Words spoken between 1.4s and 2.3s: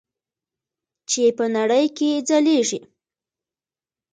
نړۍ کې